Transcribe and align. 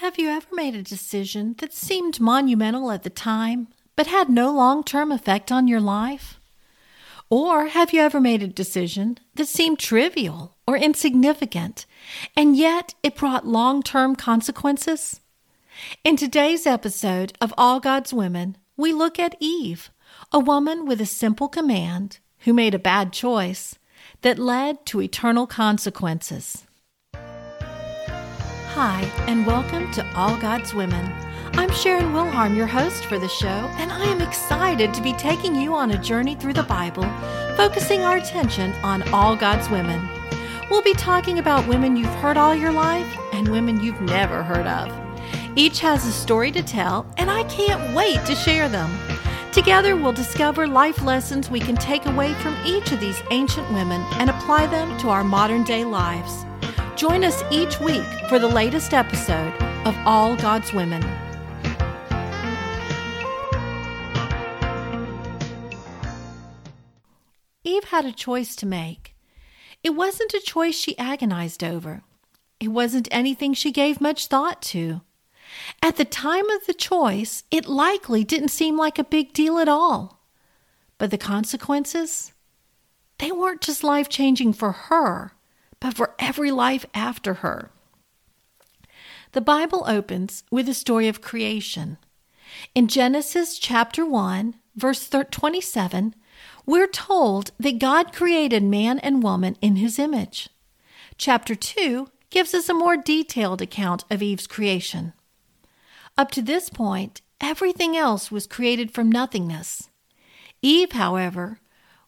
Have 0.00 0.18
you 0.18 0.28
ever 0.28 0.48
made 0.52 0.74
a 0.74 0.82
decision 0.82 1.54
that 1.56 1.72
seemed 1.72 2.20
monumental 2.20 2.90
at 2.90 3.02
the 3.02 3.08
time, 3.08 3.68
but 3.96 4.06
had 4.06 4.28
no 4.28 4.52
long 4.52 4.84
term 4.84 5.10
effect 5.10 5.50
on 5.50 5.68
your 5.68 5.80
life? 5.80 6.38
Or 7.30 7.68
have 7.68 7.94
you 7.94 8.02
ever 8.02 8.20
made 8.20 8.42
a 8.42 8.46
decision 8.46 9.16
that 9.36 9.48
seemed 9.48 9.78
trivial 9.78 10.54
or 10.66 10.76
insignificant, 10.76 11.86
and 12.36 12.58
yet 12.58 12.94
it 13.02 13.16
brought 13.16 13.46
long 13.46 13.82
term 13.82 14.14
consequences? 14.16 15.22
In 16.04 16.16
today's 16.16 16.66
episode 16.66 17.32
of 17.40 17.54
All 17.56 17.80
God's 17.80 18.12
Women, 18.12 18.58
we 18.76 18.92
look 18.92 19.18
at 19.18 19.34
Eve, 19.40 19.90
a 20.30 20.38
woman 20.38 20.84
with 20.84 21.00
a 21.00 21.06
simple 21.06 21.48
command 21.48 22.18
who 22.40 22.52
made 22.52 22.74
a 22.74 22.78
bad 22.78 23.14
choice 23.14 23.78
that 24.20 24.38
led 24.38 24.84
to 24.84 25.00
eternal 25.00 25.46
consequences. 25.46 26.65
Hi, 28.78 29.10
and 29.26 29.46
welcome 29.46 29.90
to 29.92 30.06
All 30.14 30.36
God's 30.36 30.74
Women. 30.74 31.10
I'm 31.54 31.70
Sharon 31.70 32.12
Wilharm, 32.12 32.54
your 32.54 32.66
host 32.66 33.06
for 33.06 33.18
the 33.18 33.26
show, 33.26 33.48
and 33.78 33.90
I 33.90 34.04
am 34.04 34.20
excited 34.20 34.92
to 34.92 35.00
be 35.00 35.14
taking 35.14 35.54
you 35.54 35.74
on 35.74 35.92
a 35.92 35.98
journey 35.98 36.34
through 36.34 36.52
the 36.52 36.62
Bible, 36.62 37.04
focusing 37.56 38.02
our 38.02 38.18
attention 38.18 38.74
on 38.82 39.02
all 39.14 39.34
God's 39.34 39.70
women. 39.70 40.06
We'll 40.70 40.82
be 40.82 40.92
talking 40.92 41.38
about 41.38 41.66
women 41.66 41.96
you've 41.96 42.14
heard 42.16 42.36
all 42.36 42.54
your 42.54 42.70
life 42.70 43.16
and 43.32 43.48
women 43.48 43.80
you've 43.82 44.02
never 44.02 44.42
heard 44.42 44.66
of. 44.66 44.92
Each 45.56 45.80
has 45.80 46.06
a 46.06 46.12
story 46.12 46.52
to 46.52 46.62
tell, 46.62 47.06
and 47.16 47.30
I 47.30 47.44
can't 47.44 47.96
wait 47.96 48.22
to 48.26 48.34
share 48.34 48.68
them. 48.68 48.90
Together, 49.52 49.96
we'll 49.96 50.12
discover 50.12 50.68
life 50.68 51.02
lessons 51.02 51.48
we 51.48 51.60
can 51.60 51.76
take 51.76 52.04
away 52.04 52.34
from 52.34 52.54
each 52.66 52.92
of 52.92 53.00
these 53.00 53.22
ancient 53.30 53.72
women 53.72 54.02
and 54.18 54.28
apply 54.28 54.66
them 54.66 54.98
to 54.98 55.08
our 55.08 55.24
modern 55.24 55.64
day 55.64 55.82
lives. 55.82 56.44
Join 56.96 57.24
us 57.24 57.42
each 57.50 57.78
week 57.78 58.06
for 58.26 58.38
the 58.38 58.48
latest 58.48 58.94
episode 58.94 59.52
of 59.84 59.94
All 60.06 60.34
God's 60.34 60.72
Women. 60.72 61.02
Eve 67.62 67.84
had 67.84 68.06
a 68.06 68.12
choice 68.12 68.56
to 68.56 68.64
make. 68.64 69.14
It 69.82 69.90
wasn't 69.90 70.32
a 70.32 70.40
choice 70.40 70.74
she 70.74 70.96
agonized 70.96 71.62
over. 71.62 72.02
It 72.60 72.68
wasn't 72.68 73.08
anything 73.10 73.52
she 73.52 73.72
gave 73.72 74.00
much 74.00 74.28
thought 74.28 74.62
to. 74.62 75.02
At 75.82 75.96
the 75.96 76.06
time 76.06 76.48
of 76.48 76.64
the 76.64 76.72
choice, 76.72 77.44
it 77.50 77.68
likely 77.68 78.24
didn't 78.24 78.48
seem 78.48 78.78
like 78.78 78.98
a 78.98 79.04
big 79.04 79.34
deal 79.34 79.58
at 79.58 79.68
all. 79.68 80.22
But 80.96 81.10
the 81.10 81.18
consequences? 81.18 82.32
They 83.18 83.32
weren't 83.32 83.60
just 83.60 83.84
life 83.84 84.08
changing 84.08 84.54
for 84.54 84.72
her, 84.72 85.32
but 85.80 85.94
for 85.94 86.14
every 86.18 86.50
life 86.50 86.86
after 86.94 87.34
her. 87.34 87.70
The 89.32 89.40
Bible 89.40 89.84
opens 89.86 90.44
with 90.50 90.66
the 90.66 90.74
story 90.74 91.08
of 91.08 91.20
creation. 91.20 91.98
In 92.74 92.88
Genesis 92.88 93.58
chapter 93.58 94.06
1, 94.06 94.54
verse 94.76 95.08
27, 95.08 96.14
we're 96.64 96.86
told 96.86 97.50
that 97.58 97.78
God 97.78 98.12
created 98.12 98.62
man 98.62 98.98
and 99.00 99.22
woman 99.22 99.56
in 99.60 99.76
his 99.76 99.98
image. 99.98 100.48
Chapter 101.18 101.54
2 101.54 102.08
gives 102.30 102.54
us 102.54 102.68
a 102.68 102.74
more 102.74 102.96
detailed 102.96 103.62
account 103.62 104.04
of 104.10 104.22
Eve's 104.22 104.46
creation. 104.46 105.12
Up 106.18 106.30
to 106.32 106.42
this 106.42 106.70
point, 106.70 107.20
everything 107.40 107.96
else 107.96 108.30
was 108.30 108.46
created 108.46 108.90
from 108.90 109.10
nothingness. 109.10 109.90
Eve, 110.62 110.92
however, 110.92 111.60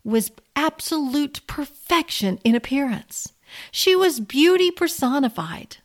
was 0.02 0.32
absolute 0.56 1.46
perfection 1.46 2.38
in 2.44 2.54
appearance. 2.54 3.32
She 3.70 3.94
was 3.96 4.20
beauty 4.20 4.70
personified. 4.70 5.78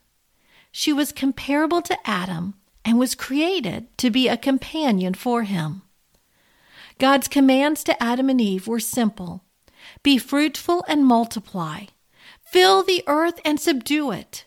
She 0.71 0.91
was 0.91 1.11
comparable 1.11 1.81
to 1.83 1.97
Adam 2.05 2.55
and 2.85 2.99
was 2.99 3.15
created 3.15 3.95
to 3.97 4.09
be 4.09 4.27
a 4.27 4.37
companion 4.37 5.13
for 5.13 5.43
him. 5.43 5.83
God's 6.99 7.27
commands 7.27 7.83
to 7.85 8.01
Adam 8.01 8.29
and 8.29 8.39
Eve 8.39 8.67
were 8.67 8.79
simple 8.79 9.43
Be 10.03 10.17
fruitful 10.17 10.83
and 10.87 11.05
multiply, 11.05 11.85
fill 12.45 12.83
the 12.83 13.03
earth 13.07 13.39
and 13.43 13.59
subdue 13.59 14.11
it, 14.11 14.45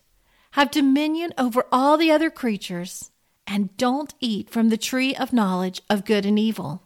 have 0.52 0.70
dominion 0.70 1.32
over 1.36 1.66
all 1.70 1.96
the 1.96 2.10
other 2.10 2.30
creatures, 2.30 3.10
and 3.46 3.76
don't 3.76 4.14
eat 4.20 4.50
from 4.50 4.68
the 4.68 4.76
tree 4.76 5.14
of 5.14 5.32
knowledge 5.32 5.82
of 5.90 6.04
good 6.04 6.24
and 6.24 6.38
evil. 6.38 6.82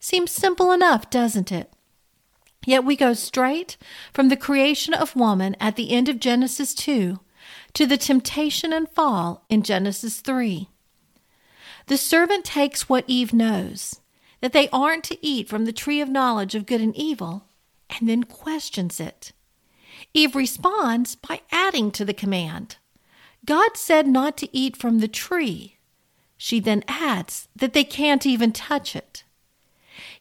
Seems 0.00 0.30
simple 0.30 0.72
enough, 0.72 1.10
doesn't 1.10 1.52
it? 1.52 1.73
Yet 2.66 2.84
we 2.84 2.96
go 2.96 3.12
straight 3.12 3.76
from 4.12 4.28
the 4.28 4.36
creation 4.36 4.94
of 4.94 5.16
woman 5.16 5.56
at 5.60 5.76
the 5.76 5.90
end 5.90 6.08
of 6.08 6.20
Genesis 6.20 6.74
2 6.74 7.20
to 7.74 7.86
the 7.86 7.96
temptation 7.96 8.72
and 8.72 8.88
fall 8.88 9.44
in 9.48 9.62
Genesis 9.62 10.20
3. 10.20 10.68
The 11.86 11.96
serpent 11.98 12.44
takes 12.44 12.88
what 12.88 13.04
Eve 13.06 13.34
knows, 13.34 14.00
that 14.40 14.52
they 14.52 14.68
aren't 14.70 15.04
to 15.04 15.26
eat 15.26 15.48
from 15.48 15.64
the 15.64 15.72
tree 15.72 16.00
of 16.00 16.08
knowledge 16.08 16.54
of 16.54 16.66
good 16.66 16.80
and 16.80 16.96
evil, 16.96 17.44
and 17.90 18.08
then 18.08 18.24
questions 18.24 19.00
it. 19.00 19.32
Eve 20.14 20.34
responds 20.34 21.14
by 21.14 21.42
adding 21.50 21.90
to 21.90 22.04
the 22.04 22.14
command 22.14 22.76
God 23.44 23.76
said 23.76 24.06
not 24.06 24.38
to 24.38 24.56
eat 24.56 24.76
from 24.76 25.00
the 25.00 25.08
tree. 25.08 25.76
She 26.38 26.60
then 26.60 26.82
adds 26.88 27.48
that 27.54 27.74
they 27.74 27.84
can't 27.84 28.24
even 28.24 28.52
touch 28.52 28.96
it. 28.96 29.23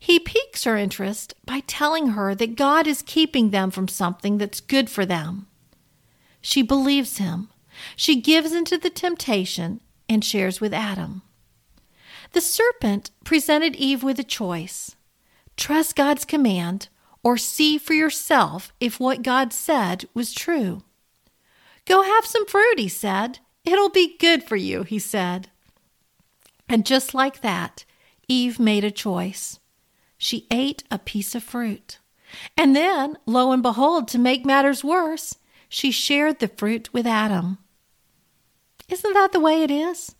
He 0.03 0.19
piques 0.19 0.65
her 0.65 0.75
interest 0.75 1.33
by 1.45 1.61
telling 1.61 2.07
her 2.09 2.35
that 2.35 2.57
God 2.57 2.87
is 2.87 3.01
keeping 3.01 3.51
them 3.51 3.71
from 3.71 3.87
something 3.87 4.37
that's 4.37 4.59
good 4.59 4.89
for 4.89 5.05
them. 5.05 5.47
She 6.41 6.61
believes 6.61 7.19
him. 7.19 7.47
She 7.95 8.19
gives 8.19 8.51
into 8.51 8.77
the 8.77 8.89
temptation 8.89 9.79
and 10.09 10.21
shares 10.21 10.59
with 10.59 10.73
Adam. 10.73 11.21
The 12.33 12.41
serpent 12.41 13.11
presented 13.23 13.77
Eve 13.77 14.03
with 14.03 14.19
a 14.19 14.25
choice 14.25 14.97
trust 15.55 15.95
God's 15.95 16.25
command 16.25 16.89
or 17.23 17.37
see 17.37 17.77
for 17.77 17.93
yourself 17.93 18.73
if 18.81 18.99
what 18.99 19.23
God 19.23 19.53
said 19.53 20.03
was 20.13 20.33
true. 20.33 20.83
Go 21.85 22.01
have 22.01 22.25
some 22.25 22.45
fruit, 22.45 22.77
he 22.77 22.89
said. 22.89 23.39
It'll 23.63 23.87
be 23.87 24.17
good 24.17 24.43
for 24.43 24.57
you, 24.57 24.83
he 24.83 24.99
said. 24.99 25.47
And 26.67 26.85
just 26.85 27.13
like 27.13 27.39
that, 27.39 27.85
Eve 28.27 28.59
made 28.59 28.83
a 28.83 28.91
choice 28.91 29.61
she 30.23 30.47
ate 30.49 30.83
a 30.89 30.97
piece 30.97 31.35
of 31.35 31.43
fruit. 31.43 31.99
And 32.55 32.75
then, 32.75 33.17
lo 33.25 33.51
and 33.51 33.61
behold, 33.61 34.07
to 34.09 34.17
make 34.17 34.45
matters 34.45 34.83
worse, 34.83 35.35
she 35.67 35.91
shared 35.91 36.39
the 36.39 36.47
fruit 36.47 36.93
with 36.93 37.05
Adam. 37.05 37.57
Isn't 38.87 39.13
that 39.13 39.33
the 39.33 39.41
way 39.41 39.63
it 39.63 39.71
is? 39.71 40.15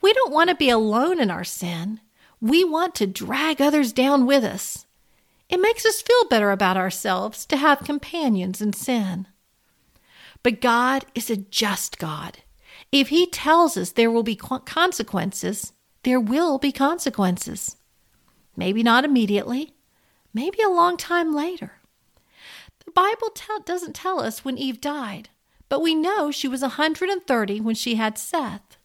We 0.00 0.12
don't 0.12 0.32
want 0.32 0.48
to 0.50 0.54
be 0.54 0.70
alone 0.70 1.20
in 1.20 1.30
our 1.30 1.44
sin. 1.44 2.00
We 2.40 2.62
want 2.62 2.94
to 2.96 3.06
drag 3.06 3.60
others 3.60 3.92
down 3.92 4.26
with 4.26 4.44
us. 4.44 4.86
It 5.48 5.60
makes 5.60 5.84
us 5.84 6.02
feel 6.02 6.28
better 6.28 6.52
about 6.52 6.76
ourselves 6.76 7.44
to 7.46 7.56
have 7.56 7.80
companions 7.80 8.60
in 8.60 8.72
sin. 8.72 9.26
But 10.42 10.60
God 10.60 11.04
is 11.14 11.30
a 11.30 11.36
just 11.36 11.98
God. 11.98 12.38
If 12.92 13.08
He 13.08 13.26
tells 13.26 13.76
us 13.76 13.90
there 13.90 14.10
will 14.10 14.22
be 14.22 14.36
consequences, 14.36 15.72
there 16.04 16.20
will 16.20 16.58
be 16.58 16.70
consequences. 16.70 17.77
Maybe 18.58 18.82
not 18.82 19.04
immediately, 19.04 19.72
maybe 20.34 20.58
a 20.62 20.68
long 20.68 20.96
time 20.96 21.32
later. 21.32 21.74
The 22.84 22.90
Bible 22.90 23.30
tell, 23.32 23.60
doesn't 23.60 23.94
tell 23.94 24.18
us 24.18 24.44
when 24.44 24.58
Eve 24.58 24.80
died, 24.80 25.28
but 25.68 25.80
we 25.80 25.94
know 25.94 26.32
she 26.32 26.48
was 26.48 26.62
130 26.62 27.60
when 27.60 27.76
she 27.76 27.94
had 27.94 28.18
Seth. 28.18 28.76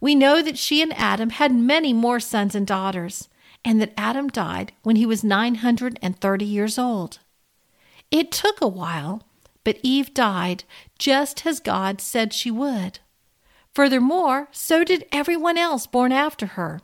We 0.00 0.14
know 0.14 0.42
that 0.42 0.56
she 0.56 0.80
and 0.80 0.96
Adam 0.96 1.30
had 1.30 1.52
many 1.52 1.92
more 1.92 2.20
sons 2.20 2.54
and 2.54 2.68
daughters, 2.68 3.28
and 3.64 3.80
that 3.80 3.94
Adam 3.96 4.28
died 4.28 4.70
when 4.84 4.94
he 4.94 5.04
was 5.04 5.24
930 5.24 6.44
years 6.44 6.78
old. 6.78 7.18
It 8.12 8.30
took 8.30 8.60
a 8.60 8.68
while, 8.68 9.24
but 9.64 9.80
Eve 9.82 10.14
died 10.14 10.62
just 11.00 11.44
as 11.44 11.58
God 11.58 12.00
said 12.00 12.32
she 12.32 12.52
would. 12.52 13.00
Furthermore, 13.74 14.46
so 14.52 14.84
did 14.84 15.04
everyone 15.10 15.58
else 15.58 15.88
born 15.88 16.12
after 16.12 16.46
her. 16.46 16.80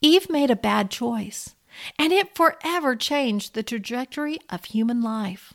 Eve 0.00 0.30
made 0.30 0.50
a 0.50 0.56
bad 0.56 0.90
choice, 0.90 1.54
and 1.98 2.12
it 2.12 2.34
forever 2.36 2.94
changed 2.94 3.54
the 3.54 3.62
trajectory 3.62 4.38
of 4.48 4.66
human 4.66 5.02
life. 5.02 5.54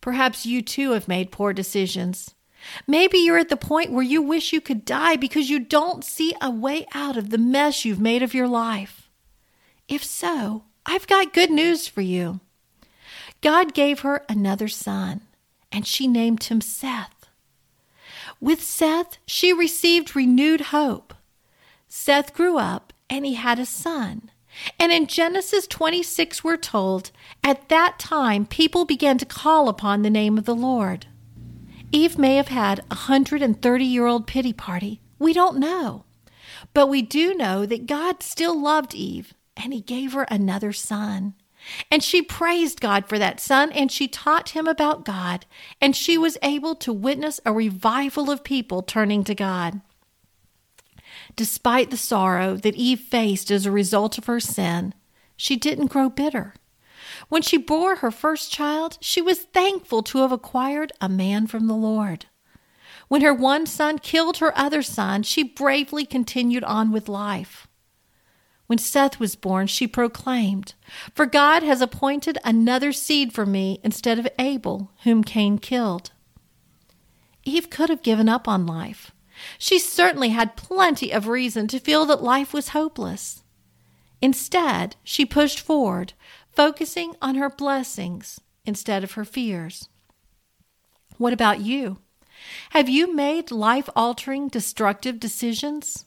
Perhaps 0.00 0.46
you 0.46 0.62
too 0.62 0.92
have 0.92 1.08
made 1.08 1.32
poor 1.32 1.52
decisions. 1.52 2.34
Maybe 2.86 3.18
you're 3.18 3.38
at 3.38 3.48
the 3.48 3.56
point 3.56 3.92
where 3.92 4.04
you 4.04 4.20
wish 4.20 4.52
you 4.52 4.60
could 4.60 4.84
die 4.84 5.16
because 5.16 5.50
you 5.50 5.60
don't 5.60 6.04
see 6.04 6.34
a 6.40 6.50
way 6.50 6.86
out 6.94 7.16
of 7.16 7.30
the 7.30 7.38
mess 7.38 7.84
you've 7.84 8.00
made 8.00 8.22
of 8.22 8.34
your 8.34 8.48
life. 8.48 9.08
If 9.86 10.04
so, 10.04 10.64
I've 10.84 11.06
got 11.06 11.32
good 11.32 11.50
news 11.50 11.86
for 11.86 12.00
you. 12.00 12.40
God 13.40 13.74
gave 13.74 14.00
her 14.00 14.24
another 14.28 14.68
son, 14.68 15.20
and 15.70 15.86
she 15.86 16.08
named 16.08 16.44
him 16.44 16.60
Seth. 16.60 17.28
With 18.40 18.62
Seth, 18.62 19.18
she 19.26 19.52
received 19.52 20.16
renewed 20.16 20.60
hope. 20.60 21.14
Seth 21.88 22.34
grew 22.34 22.58
up 22.58 22.87
and 23.10 23.24
he 23.24 23.34
had 23.34 23.58
a 23.58 23.66
son. 23.66 24.30
And 24.78 24.90
in 24.90 25.06
Genesis 25.06 25.66
26, 25.66 26.42
we're 26.42 26.56
told, 26.56 27.10
at 27.44 27.68
that 27.68 27.98
time 27.98 28.46
people 28.46 28.84
began 28.84 29.18
to 29.18 29.26
call 29.26 29.68
upon 29.68 30.02
the 30.02 30.10
name 30.10 30.38
of 30.38 30.44
the 30.44 30.54
Lord. 30.54 31.06
Eve 31.92 32.18
may 32.18 32.36
have 32.36 32.48
had 32.48 32.80
a 32.80 33.06
130 33.06 33.84
year 33.84 34.06
old 34.06 34.26
pity 34.26 34.52
party. 34.52 35.00
We 35.18 35.32
don't 35.32 35.58
know. 35.58 36.04
But 36.74 36.88
we 36.88 37.02
do 37.02 37.34
know 37.34 37.66
that 37.66 37.86
God 37.86 38.22
still 38.22 38.58
loved 38.58 38.94
Eve 38.94 39.34
and 39.56 39.72
he 39.72 39.80
gave 39.80 40.12
her 40.12 40.24
another 40.24 40.72
son. 40.72 41.34
And 41.90 42.02
she 42.02 42.22
praised 42.22 42.80
God 42.80 43.06
for 43.08 43.18
that 43.18 43.40
son 43.40 43.72
and 43.72 43.90
she 43.90 44.08
taught 44.08 44.50
him 44.50 44.66
about 44.66 45.04
God. 45.04 45.46
And 45.80 45.96
she 45.96 46.16
was 46.16 46.38
able 46.42 46.74
to 46.76 46.92
witness 46.92 47.40
a 47.44 47.52
revival 47.52 48.30
of 48.30 48.44
people 48.44 48.82
turning 48.82 49.24
to 49.24 49.34
God. 49.34 49.80
Despite 51.36 51.90
the 51.90 51.96
sorrow 51.96 52.56
that 52.56 52.74
Eve 52.74 53.00
faced 53.00 53.50
as 53.50 53.66
a 53.66 53.70
result 53.70 54.18
of 54.18 54.26
her 54.26 54.40
sin, 54.40 54.94
she 55.36 55.56
didn't 55.56 55.86
grow 55.86 56.08
bitter. 56.08 56.54
When 57.28 57.42
she 57.42 57.56
bore 57.56 57.96
her 57.96 58.10
first 58.10 58.52
child, 58.52 58.98
she 59.00 59.20
was 59.20 59.40
thankful 59.40 60.02
to 60.04 60.18
have 60.18 60.32
acquired 60.32 60.92
a 61.00 61.08
man 61.08 61.46
from 61.46 61.66
the 61.66 61.74
Lord. 61.74 62.26
When 63.08 63.22
her 63.22 63.32
one 63.34 63.66
son 63.66 63.98
killed 63.98 64.38
her 64.38 64.56
other 64.56 64.82
son, 64.82 65.22
she 65.22 65.42
bravely 65.42 66.04
continued 66.04 66.64
on 66.64 66.92
with 66.92 67.08
life. 67.08 67.66
When 68.66 68.78
Seth 68.78 69.18
was 69.18 69.34
born, 69.34 69.66
she 69.66 69.86
proclaimed, 69.86 70.74
For 71.14 71.24
God 71.24 71.62
has 71.62 71.80
appointed 71.80 72.36
another 72.44 72.92
seed 72.92 73.32
for 73.32 73.46
me 73.46 73.80
instead 73.82 74.18
of 74.18 74.28
Abel, 74.38 74.90
whom 75.04 75.24
Cain 75.24 75.56
killed. 75.58 76.10
Eve 77.44 77.70
could 77.70 77.88
have 77.88 78.02
given 78.02 78.28
up 78.28 78.46
on 78.46 78.66
life. 78.66 79.10
She 79.58 79.78
certainly 79.78 80.30
had 80.30 80.56
plenty 80.56 81.10
of 81.10 81.28
reason 81.28 81.66
to 81.68 81.78
feel 81.78 82.04
that 82.06 82.22
life 82.22 82.52
was 82.52 82.68
hopeless. 82.68 83.42
Instead, 84.20 84.96
she 85.04 85.24
pushed 85.24 85.60
forward, 85.60 86.12
focusing 86.50 87.14
on 87.22 87.36
her 87.36 87.48
blessings 87.48 88.40
instead 88.64 89.04
of 89.04 89.12
her 89.12 89.24
fears. 89.24 89.88
What 91.16 91.32
about 91.32 91.60
you? 91.60 91.98
Have 92.70 92.88
you 92.88 93.14
made 93.14 93.50
life 93.50 93.88
altering, 93.94 94.48
destructive 94.48 95.18
decisions? 95.18 96.04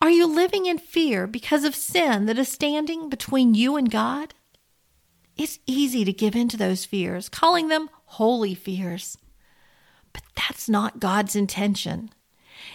Are 0.00 0.10
you 0.10 0.26
living 0.26 0.66
in 0.66 0.78
fear 0.78 1.26
because 1.26 1.64
of 1.64 1.74
sin 1.74 2.26
that 2.26 2.38
is 2.38 2.48
standing 2.48 3.08
between 3.08 3.54
you 3.54 3.76
and 3.76 3.90
God? 3.90 4.34
It's 5.36 5.58
easy 5.66 6.04
to 6.04 6.12
give 6.12 6.34
in 6.34 6.48
to 6.48 6.56
those 6.56 6.84
fears, 6.84 7.28
calling 7.28 7.68
them 7.68 7.90
holy 8.04 8.54
fears. 8.54 9.18
But 10.12 10.22
that's 10.34 10.68
not 10.68 11.00
God's 11.00 11.36
intention. 11.36 12.10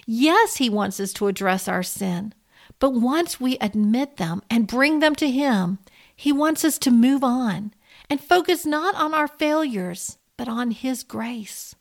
Yes, 0.05 0.57
He 0.57 0.69
wants 0.69 0.99
us 0.99 1.13
to 1.13 1.27
address 1.27 1.67
our 1.67 1.83
sin, 1.83 2.33
but 2.79 2.93
once 2.93 3.39
we 3.39 3.57
admit 3.59 4.17
them 4.17 4.41
and 4.49 4.67
bring 4.67 4.99
them 4.99 5.15
to 5.15 5.29
Him, 5.29 5.79
He 6.15 6.31
wants 6.31 6.65
us 6.65 6.77
to 6.79 6.91
move 6.91 7.23
on 7.23 7.73
and 8.09 8.19
focus 8.19 8.65
not 8.65 8.95
on 8.95 9.13
our 9.13 9.27
failures, 9.27 10.17
but 10.37 10.47
on 10.47 10.71
His 10.71 11.03
grace. 11.03 11.75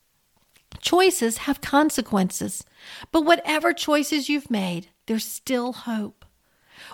Choices 0.79 1.39
have 1.39 1.61
consequences, 1.61 2.63
but 3.11 3.25
whatever 3.25 3.73
choices 3.73 4.29
you've 4.29 4.49
made, 4.49 4.87
there's 5.05 5.25
still 5.25 5.73
hope. 5.73 6.25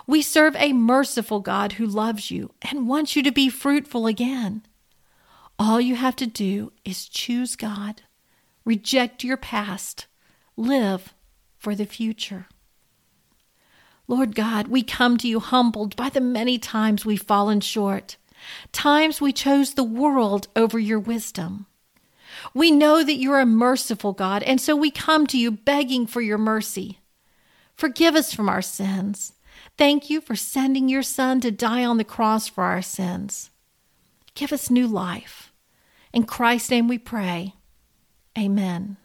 We 0.06 0.22
serve 0.22 0.56
a 0.56 0.72
merciful 0.72 1.40
God 1.40 1.72
who 1.72 1.86
loves 1.86 2.30
you 2.30 2.52
and 2.62 2.88
wants 2.88 3.16
you 3.16 3.22
to 3.22 3.32
be 3.32 3.48
fruitful 3.48 4.06
again. 4.06 4.62
All 5.58 5.80
you 5.80 5.96
have 5.96 6.16
to 6.16 6.26
do 6.26 6.72
is 6.84 7.08
choose 7.08 7.56
God, 7.56 8.02
reject 8.64 9.24
your 9.24 9.36
past, 9.36 10.06
live 10.56 11.14
for 11.68 11.74
the 11.74 11.84
future. 11.84 12.46
Lord 14.06 14.34
God, 14.34 14.68
we 14.68 14.82
come 14.82 15.18
to 15.18 15.28
you 15.28 15.38
humbled 15.38 15.96
by 15.96 16.08
the 16.08 16.18
many 16.18 16.58
times 16.58 17.04
we've 17.04 17.20
fallen 17.20 17.60
short, 17.60 18.16
times 18.72 19.20
we 19.20 19.34
chose 19.34 19.74
the 19.74 19.84
world 19.84 20.48
over 20.56 20.78
your 20.78 20.98
wisdom. 20.98 21.66
We 22.54 22.70
know 22.70 23.04
that 23.04 23.18
you're 23.18 23.40
a 23.40 23.44
merciful 23.44 24.14
God, 24.14 24.42
and 24.44 24.62
so 24.62 24.74
we 24.74 24.90
come 24.90 25.26
to 25.26 25.36
you 25.36 25.50
begging 25.50 26.06
for 26.06 26.22
your 26.22 26.38
mercy. 26.38 27.00
Forgive 27.74 28.14
us 28.14 28.32
from 28.32 28.48
our 28.48 28.62
sins. 28.62 29.34
Thank 29.76 30.08
you 30.08 30.22
for 30.22 30.36
sending 30.36 30.88
your 30.88 31.02
Son 31.02 31.38
to 31.42 31.50
die 31.50 31.84
on 31.84 31.98
the 31.98 32.02
cross 32.02 32.48
for 32.48 32.64
our 32.64 32.80
sins. 32.80 33.50
Give 34.34 34.54
us 34.54 34.70
new 34.70 34.86
life. 34.86 35.52
In 36.14 36.24
Christ's 36.24 36.70
name 36.70 36.88
we 36.88 36.96
pray. 36.96 37.56
Amen. 38.38 38.96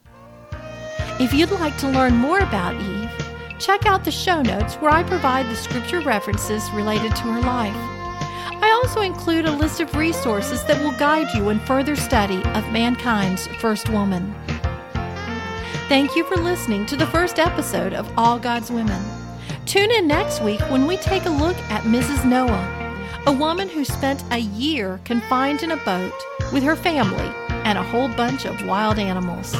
If 1.23 1.33
you'd 1.33 1.51
like 1.51 1.77
to 1.77 1.87
learn 1.87 2.17
more 2.17 2.39
about 2.39 2.75
Eve, 2.75 3.09
check 3.57 3.85
out 3.85 4.03
the 4.03 4.11
show 4.11 4.41
notes 4.41 4.75
where 4.75 4.91
I 4.91 5.03
provide 5.03 5.45
the 5.45 5.55
scripture 5.55 6.01
references 6.01 6.69
related 6.71 7.15
to 7.15 7.21
her 7.31 7.39
life. 7.39 7.73
I 8.61 8.69
also 8.83 8.99
include 8.99 9.45
a 9.45 9.55
list 9.55 9.79
of 9.79 9.95
resources 9.95 10.65
that 10.65 10.83
will 10.83 10.91
guide 10.99 11.33
you 11.33 11.47
in 11.47 11.61
further 11.61 11.95
study 11.95 12.43
of 12.43 12.69
mankind's 12.73 13.47
first 13.61 13.87
woman. 13.87 14.35
Thank 15.87 16.13
you 16.17 16.25
for 16.25 16.35
listening 16.35 16.85
to 16.87 16.97
the 16.97 17.07
first 17.07 17.39
episode 17.39 17.93
of 17.93 18.11
All 18.17 18.37
God's 18.37 18.69
Women. 18.69 19.01
Tune 19.65 19.91
in 19.91 20.05
next 20.05 20.43
week 20.43 20.59
when 20.69 20.85
we 20.87 20.97
take 20.97 21.23
a 21.23 21.29
look 21.29 21.57
at 21.71 21.83
Mrs. 21.83 22.25
Noah, 22.25 22.99
a 23.27 23.31
woman 23.31 23.69
who 23.69 23.85
spent 23.85 24.21
a 24.31 24.39
year 24.39 24.99
confined 25.05 25.63
in 25.63 25.71
a 25.71 25.77
boat 25.85 26.11
with 26.51 26.63
her 26.63 26.75
family 26.75 27.31
and 27.63 27.77
a 27.77 27.83
whole 27.83 28.09
bunch 28.09 28.45
of 28.45 28.65
wild 28.65 28.99
animals. 28.99 29.55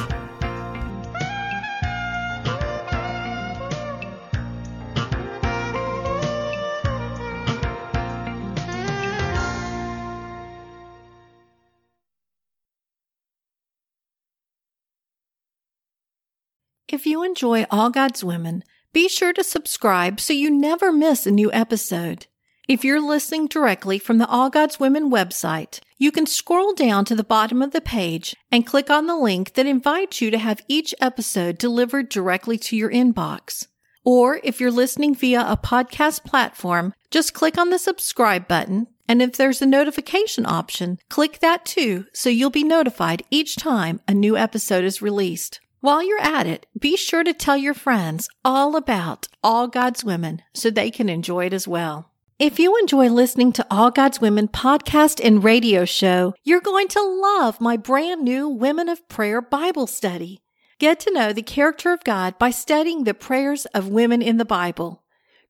If 16.94 17.06
you 17.06 17.24
enjoy 17.24 17.66
All 17.72 17.90
God's 17.90 18.22
Women, 18.22 18.62
be 18.92 19.08
sure 19.08 19.32
to 19.32 19.42
subscribe 19.42 20.20
so 20.20 20.32
you 20.32 20.48
never 20.48 20.92
miss 20.92 21.26
a 21.26 21.32
new 21.32 21.52
episode. 21.52 22.28
If 22.68 22.84
you're 22.84 23.00
listening 23.00 23.48
directly 23.48 23.98
from 23.98 24.18
the 24.18 24.28
All 24.28 24.48
God's 24.48 24.78
Women 24.78 25.10
website, 25.10 25.80
you 25.98 26.12
can 26.12 26.24
scroll 26.24 26.72
down 26.72 27.04
to 27.06 27.16
the 27.16 27.24
bottom 27.24 27.62
of 27.62 27.72
the 27.72 27.80
page 27.80 28.36
and 28.52 28.64
click 28.64 28.90
on 28.90 29.08
the 29.08 29.16
link 29.16 29.54
that 29.54 29.66
invites 29.66 30.20
you 30.20 30.30
to 30.30 30.38
have 30.38 30.64
each 30.68 30.94
episode 31.00 31.58
delivered 31.58 32.10
directly 32.10 32.58
to 32.58 32.76
your 32.76 32.92
inbox. 32.92 33.66
Or 34.04 34.38
if 34.44 34.60
you're 34.60 34.70
listening 34.70 35.16
via 35.16 35.40
a 35.40 35.56
podcast 35.56 36.22
platform, 36.22 36.94
just 37.10 37.34
click 37.34 37.58
on 37.58 37.70
the 37.70 37.78
subscribe 37.80 38.46
button. 38.46 38.86
And 39.08 39.20
if 39.20 39.36
there's 39.36 39.60
a 39.60 39.66
notification 39.66 40.46
option, 40.46 40.98
click 41.08 41.40
that 41.40 41.64
too 41.64 42.04
so 42.12 42.30
you'll 42.30 42.50
be 42.50 42.62
notified 42.62 43.24
each 43.32 43.56
time 43.56 44.00
a 44.06 44.14
new 44.14 44.36
episode 44.36 44.84
is 44.84 45.02
released. 45.02 45.58
While 45.84 46.02
you're 46.02 46.18
at 46.18 46.46
it, 46.46 46.64
be 46.78 46.96
sure 46.96 47.22
to 47.24 47.34
tell 47.34 47.58
your 47.58 47.74
friends 47.74 48.30
all 48.42 48.74
about 48.74 49.28
All 49.42 49.68
God's 49.68 50.02
Women 50.02 50.40
so 50.54 50.70
they 50.70 50.90
can 50.90 51.10
enjoy 51.10 51.44
it 51.44 51.52
as 51.52 51.68
well. 51.68 52.10
If 52.38 52.58
you 52.58 52.78
enjoy 52.78 53.10
listening 53.10 53.52
to 53.52 53.66
All 53.70 53.90
God's 53.90 54.18
Women 54.18 54.48
podcast 54.48 55.20
and 55.22 55.44
radio 55.44 55.84
show, 55.84 56.32
you're 56.42 56.62
going 56.62 56.88
to 56.88 57.02
love 57.02 57.60
my 57.60 57.76
brand 57.76 58.24
new 58.24 58.48
Women 58.48 58.88
of 58.88 59.06
Prayer 59.10 59.42
Bible 59.42 59.86
study. 59.86 60.40
Get 60.78 61.00
to 61.00 61.12
know 61.12 61.34
the 61.34 61.42
character 61.42 61.92
of 61.92 62.02
God 62.02 62.38
by 62.38 62.48
studying 62.48 63.04
the 63.04 63.12
prayers 63.12 63.66
of 63.74 63.90
women 63.90 64.22
in 64.22 64.38
the 64.38 64.46
Bible. 64.46 65.02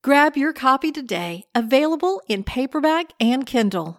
Grab 0.02 0.36
your 0.36 0.52
copy 0.52 0.90
today, 0.90 1.44
available 1.54 2.20
in 2.26 2.42
paperback 2.42 3.12
and 3.20 3.46
Kindle. 3.46 3.92